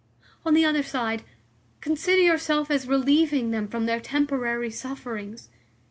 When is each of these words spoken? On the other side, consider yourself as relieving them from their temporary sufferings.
On 0.43 0.55
the 0.55 0.65
other 0.65 0.81
side, 0.81 1.21
consider 1.79 2.23
yourself 2.23 2.71
as 2.71 2.87
relieving 2.87 3.51
them 3.51 3.67
from 3.67 3.85
their 3.85 3.99
temporary 3.99 4.71
sufferings. 4.71 5.49